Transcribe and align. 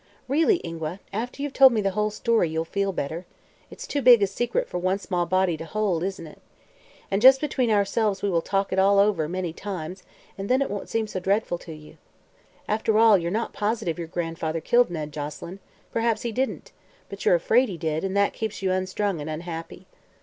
Really, 0.27 0.55
Ingua, 0.63 0.99
after 1.13 1.43
you've 1.43 1.53
told 1.53 1.73
me 1.73 1.79
the 1.79 1.91
whole 1.91 2.09
story 2.09 2.49
you'll 2.49 2.65
feel 2.65 2.91
better. 2.91 3.27
It's 3.69 3.85
too 3.85 4.01
big 4.01 4.23
a 4.23 4.25
secret 4.25 4.67
for 4.67 4.79
one 4.79 4.97
small 4.97 5.27
body 5.27 5.57
to 5.57 5.63
hold, 5.65 6.01
isn't 6.03 6.25
it? 6.25 6.41
And 7.11 7.21
just 7.21 7.39
between 7.39 7.69
ourselves 7.69 8.23
we 8.23 8.29
will 8.31 8.41
talk 8.41 8.73
it 8.73 8.79
all 8.79 8.97
over 8.97 9.29
many 9.29 9.53
times 9.53 10.01
and 10.39 10.49
then 10.49 10.59
it 10.59 10.71
won't 10.71 10.89
seem 10.89 11.05
so 11.05 11.19
dreadful 11.19 11.59
to 11.59 11.73
you. 11.73 11.99
And, 11.99 11.99
after 12.77 12.97
all, 12.97 13.15
you're 13.15 13.29
not 13.29 13.53
positive 13.53 13.99
your 13.99 14.07
grandfather 14.07 14.59
killed 14.59 14.89
Ned 14.89 15.13
Joselyn. 15.13 15.59
Perhaps 15.91 16.23
he 16.23 16.31
didn't. 16.31 16.71
But 17.07 17.23
you're 17.23 17.35
afraid 17.35 17.69
he 17.69 17.77
did, 17.77 18.03
and 18.03 18.17
that 18.17 18.33
keeps 18.33 18.63
you 18.63 18.71
unstrung 18.71 19.21
and 19.21 19.29
unhappy. 19.29 19.85